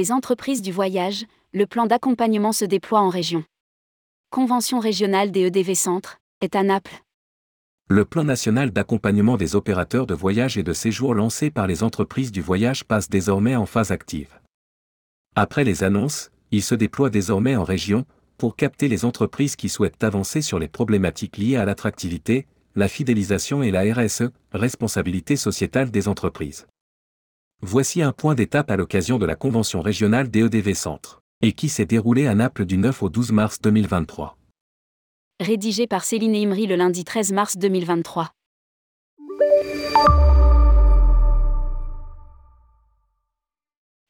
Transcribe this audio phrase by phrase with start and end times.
[0.00, 3.44] Les entreprises du voyage, le plan d'accompagnement se déploie en région.
[4.30, 7.02] Convention régionale des EDV Centres, est à Naples.
[7.86, 12.32] Le plan national d'accompagnement des opérateurs de voyage et de séjour lancé par les entreprises
[12.32, 14.40] du voyage passe désormais en phase active.
[15.36, 18.06] Après les annonces, il se déploie désormais en région,
[18.38, 23.62] pour capter les entreprises qui souhaitent avancer sur les problématiques liées à l'attractivité, la fidélisation
[23.62, 26.66] et la RSE, responsabilité sociétale des entreprises.
[27.62, 31.68] Voici un point d'étape à l'occasion de la convention régionale des EDV Centres, et qui
[31.68, 34.38] s'est déroulée à Naples du 9 au 12 mars 2023.
[35.40, 38.30] Rédigé par Céline Imri le lundi 13 mars 2023.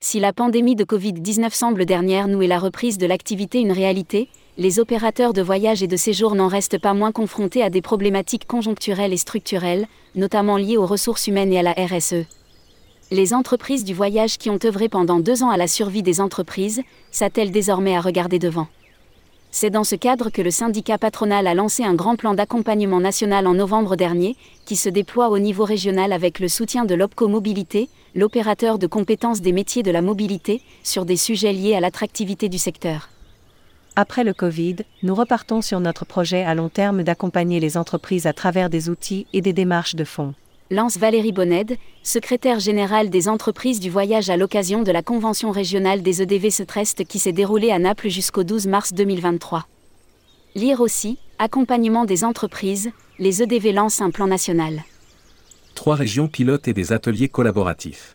[0.00, 4.28] Si la pandémie de Covid-19 semble dernière nous et la reprise de l'activité une réalité,
[4.58, 8.46] les opérateurs de voyage et de séjour n'en restent pas moins confrontés à des problématiques
[8.46, 12.26] conjoncturelles et structurelles, notamment liées aux ressources humaines et à la RSE.
[13.10, 16.82] Les entreprises du voyage qui ont œuvré pendant deux ans à la survie des entreprises,
[17.10, 18.66] s'attellent désormais à regarder devant.
[19.50, 23.46] C'est dans ce cadre que le syndicat patronal a lancé un grand plan d'accompagnement national
[23.46, 24.36] en novembre dernier,
[24.66, 29.40] qui se déploie au niveau régional avec le soutien de l'OPCO Mobilité, l'opérateur de compétences
[29.40, 33.08] des métiers de la mobilité, sur des sujets liés à l'attractivité du secteur.
[33.96, 38.34] Après le Covid, nous repartons sur notre projet à long terme d'accompagner les entreprises à
[38.34, 40.34] travers des outils et des démarches de fonds.
[40.70, 46.02] Lance Valérie Bonned, secrétaire générale des entreprises du voyage à l'occasion de la convention régionale
[46.02, 49.66] des EDV Setrest qui s'est déroulée à Naples jusqu'au 12 mars 2023.
[50.54, 54.84] Lire aussi, accompagnement des entreprises, les EDV lancent un plan national.
[55.74, 58.14] Trois régions pilotes et des ateliers collaboratifs.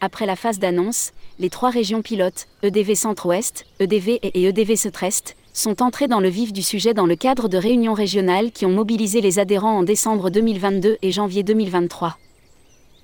[0.00, 5.82] Après la phase d'annonce, les trois régions pilotes, EDV Centre-Ouest, EDV et EDV Setrest, sont
[5.82, 9.20] entrés dans le vif du sujet dans le cadre de réunions régionales qui ont mobilisé
[9.20, 12.16] les adhérents en décembre 2022 et janvier 2023.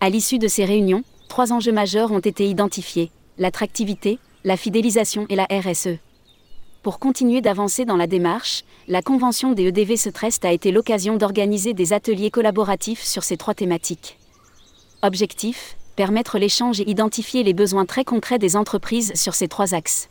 [0.01, 5.37] À l'issue de ces réunions, trois enjeux majeurs ont été identifiés l'attractivité, la fidélisation et
[5.37, 5.99] la RSE.
[6.83, 11.75] Pour continuer d'avancer dans la démarche, la convention des EDV Setrest a été l'occasion d'organiser
[11.75, 14.19] des ateliers collaboratifs sur ces trois thématiques.
[15.03, 20.09] Objectif permettre l'échange et identifier les besoins très concrets des entreprises sur ces trois axes.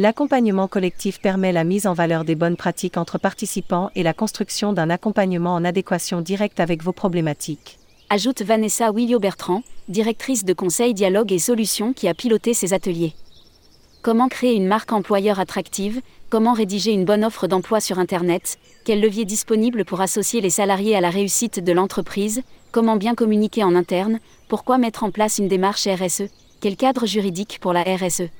[0.00, 4.72] L'accompagnement collectif permet la mise en valeur des bonnes pratiques entre participants et la construction
[4.72, 7.78] d'un accompagnement en adéquation directe avec vos problématiques.
[8.08, 13.12] Ajoute Vanessa Willio-Bertrand, directrice de conseil dialogue et solutions qui a piloté ces ateliers.
[14.00, 16.00] Comment créer une marque employeur attractive?
[16.30, 18.58] Comment rédiger une bonne offre d'emploi sur Internet?
[18.86, 22.40] Quels leviers disponibles pour associer les salariés à la réussite de l'entreprise?
[22.72, 24.18] Comment bien communiquer en interne?
[24.48, 26.30] Pourquoi mettre en place une démarche RSE
[26.62, 28.30] Quel cadre juridique pour la RSE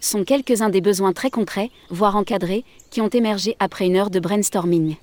[0.00, 4.20] sont quelques-uns des besoins très concrets, voire encadrés, qui ont émergé après une heure de
[4.20, 4.96] brainstorming.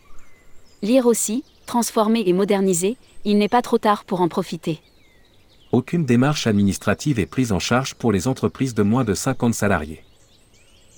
[0.81, 4.79] Lire aussi, transformer et moderniser, il n'est pas trop tard pour en profiter.
[5.71, 10.03] Aucune démarche administrative est prise en charge pour les entreprises de moins de 50 salariés.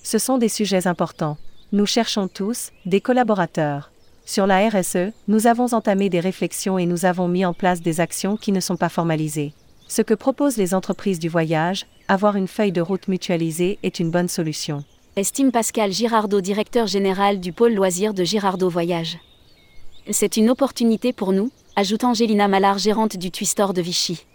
[0.03, 1.37] Ce sont des sujets importants.
[1.71, 3.91] Nous cherchons tous des collaborateurs.
[4.25, 7.99] Sur la RSE, nous avons entamé des réflexions et nous avons mis en place des
[7.99, 9.53] actions qui ne sont pas formalisées.
[9.89, 14.11] Ce que proposent les entreprises du voyage, avoir une feuille de route mutualisée est une
[14.11, 14.83] bonne solution.
[15.15, 19.17] Estime Pascal Girardot, directeur général du pôle loisirs de Girardot Voyage.
[20.11, 24.27] C'est une opportunité pour nous, ajoute Angélina Mallard, gérante du Twistor de Vichy.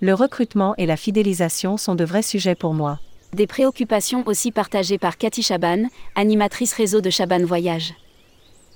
[0.00, 3.00] Le recrutement et la fidélisation sont de vrais sujets pour moi.
[3.32, 5.84] Des préoccupations aussi partagées par Cathy Chaban,
[6.16, 7.94] animatrice réseau de Chaban Voyage.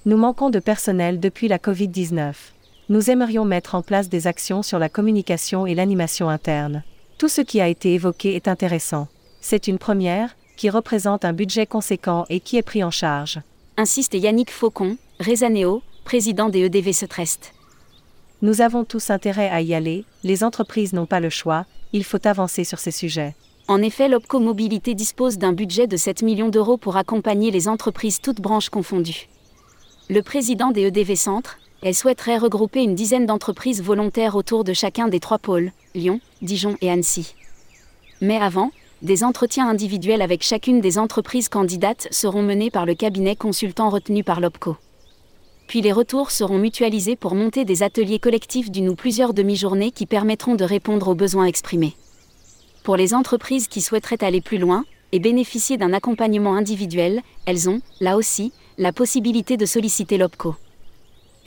[0.06, 2.32] Nous manquons de personnel depuis la Covid-19
[2.90, 6.82] nous aimerions mettre en place des actions sur la communication et l'animation interne.
[7.18, 9.06] Tout ce qui a été évoqué est intéressant.
[9.40, 13.40] C'est une première, qui représente un budget conséquent et qui est pris en charge.
[13.76, 17.54] Insiste Yannick Faucon, Rezaneo, président des EDV Setrest.
[18.42, 22.26] Nous avons tous intérêt à y aller, les entreprises n'ont pas le choix, il faut
[22.26, 23.36] avancer sur ces sujets.
[23.68, 28.20] En effet, l'OPCO Mobilité dispose d'un budget de 7 millions d'euros pour accompagner les entreprises
[28.20, 29.28] toutes branches confondues.
[30.08, 35.08] Le président des EDV Centres, elle souhaiterait regrouper une dizaine d'entreprises volontaires autour de chacun
[35.08, 37.34] des trois pôles, Lyon, Dijon et Annecy.
[38.20, 38.70] Mais avant,
[39.02, 44.22] des entretiens individuels avec chacune des entreprises candidates seront menés par le cabinet consultant retenu
[44.22, 44.76] par l'OPCO.
[45.66, 50.04] Puis les retours seront mutualisés pour monter des ateliers collectifs d'une ou plusieurs demi-journées qui
[50.04, 51.94] permettront de répondre aux besoins exprimés.
[52.82, 57.80] Pour les entreprises qui souhaiteraient aller plus loin et bénéficier d'un accompagnement individuel, elles ont,
[58.00, 60.56] là aussi, la possibilité de solliciter l'OPCO.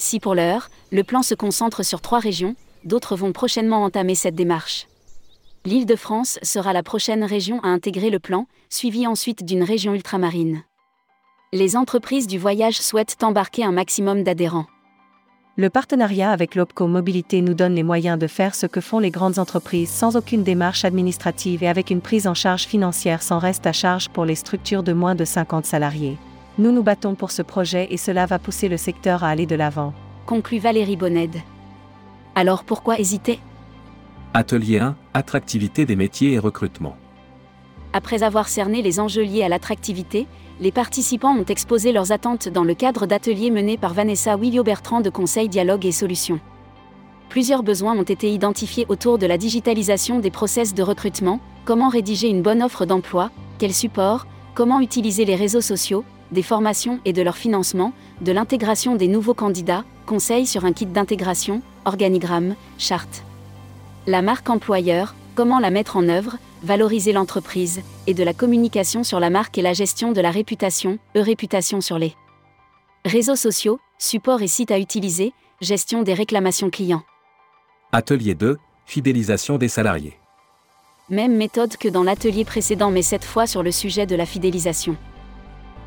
[0.04, 4.36] Si pour l'heure, le plan se concentre sur trois régions, d'autres vont prochainement entamer cette
[4.36, 4.86] démarche.
[5.64, 10.64] L'Île-de-France sera la prochaine région à intégrer le plan, suivie ensuite d'une région ultramarine.
[11.54, 14.66] Les entreprises du voyage souhaitent embarquer un maximum d'adhérents.
[15.56, 19.10] Le partenariat avec l'OPCO Mobilité nous donne les moyens de faire ce que font les
[19.10, 23.66] grandes entreprises sans aucune démarche administrative et avec une prise en charge financière sans reste
[23.68, 26.18] à charge pour les structures de moins de 50 salariés.
[26.60, 29.56] Nous nous battons pour ce projet et cela va pousser le secteur à aller de
[29.56, 29.92] l'avant.
[30.28, 31.36] Conclut Valérie Bonned.
[32.36, 33.40] Alors pourquoi hésiter?
[34.36, 36.96] Atelier 1, attractivité des métiers et recrutement.
[37.92, 40.28] Après avoir cerné les enjeux liés à l'attractivité,
[40.60, 45.10] les participants ont exposé leurs attentes dans le cadre d'ateliers menés par Vanessa Willio-Bertrand de
[45.10, 46.40] Conseil Dialogue et Solutions.
[47.30, 52.28] Plusieurs besoins ont été identifiés autour de la digitalisation des process de recrutement, comment rédiger
[52.28, 56.04] une bonne offre d'emploi, quel support, comment utiliser les réseaux sociaux,
[56.34, 60.86] des formations et de leur financement, de l'intégration des nouveaux candidats, conseils sur un kit
[60.86, 63.24] d'intégration, organigramme, charte.
[64.06, 69.20] La marque employeur, comment la mettre en œuvre, valoriser l'entreprise, et de la communication sur
[69.20, 72.16] la marque et la gestion de la réputation, e-réputation sur les
[73.06, 77.04] réseaux sociaux, supports et sites à utiliser, gestion des réclamations clients.
[77.92, 80.18] Atelier 2, fidélisation des salariés.
[81.10, 84.98] Même méthode que dans l'atelier précédent mais cette fois sur le sujet de la fidélisation.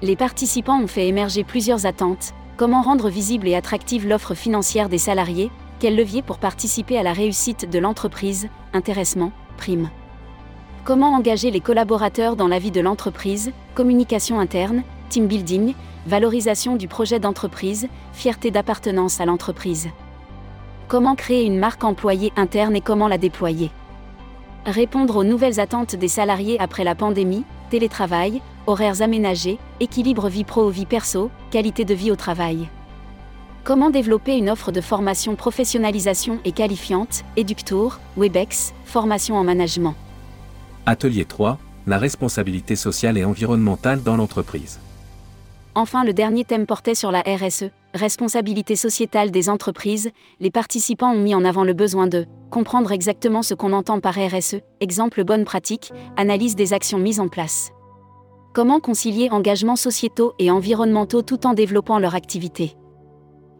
[0.02, 4.98] Les participants ont fait émerger plusieurs attentes, comment rendre visible et attractive l'offre financière des
[4.98, 9.88] salariés, quel levier pour participer à la réussite de l'entreprise, intéressement, prime.
[10.84, 15.74] Comment engager les collaborateurs dans la vie de l'entreprise, communication interne, team building,
[16.06, 19.88] valorisation du projet d'entreprise, fierté d'appartenance à l'entreprise.
[20.88, 23.70] Comment créer une marque employée interne et comment la déployer?
[24.66, 30.86] Répondre aux nouvelles attentes des salariés après la pandémie, télétravail, horaires aménagés, équilibre vie pro-vie
[30.86, 32.68] perso, qualité de vie au travail.
[33.64, 39.94] Comment développer une offre de formation professionnalisation et qualifiante, Eductour, Webex, formation en management.
[40.86, 44.78] Atelier 3, la responsabilité sociale et environnementale dans l'entreprise.
[45.74, 50.10] Enfin, le dernier thème portait sur la RSE, responsabilité sociétale des entreprises.
[50.40, 54.14] Les participants ont mis en avant le besoin de comprendre exactement ce qu'on entend par
[54.14, 57.72] RSE, exemple bonne pratique, analyse des actions mises en place.
[58.56, 62.74] Comment concilier engagements sociétaux et environnementaux tout en développant leur activité?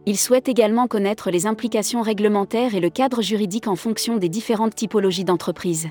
[0.07, 4.73] Ils souhaitent également connaître les implications réglementaires et le cadre juridique en fonction des différentes
[4.73, 5.89] typologies d'entreprises.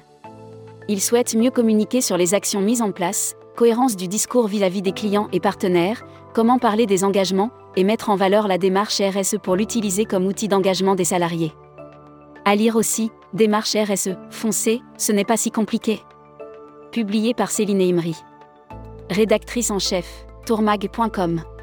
[0.88, 4.91] Ils souhaitent mieux communiquer sur les actions mises en place, cohérence du discours vis-à-vis des
[4.91, 6.02] clients et partenaires,
[6.35, 10.49] comment parler des engagements, et mettre en valeur la démarche RSE pour l'utiliser comme outil
[10.49, 11.52] d'engagement des salariés.
[12.44, 16.00] À lire aussi, Démarche RSE, foncez, ce n'est pas si compliqué.
[16.91, 18.17] Publié par Céline Imri.
[19.11, 21.56] Rédactrice en chef, tourmag.com.